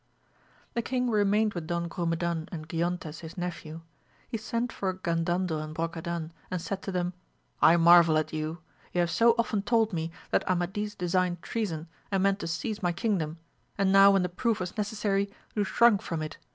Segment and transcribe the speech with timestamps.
[0.73, 3.81] The king remained with Don Grumedan and Giontes his nephew;
[4.27, 7.13] he sent for Gandandel and Brocadan, and said to them,
[7.61, 8.63] I marvel at you!
[8.93, 12.91] you have so often told me that Amadis designed treason and meant to seize my
[12.91, 13.37] kingdom,
[13.77, 16.39] and now when the proof was necessary you shrunk from it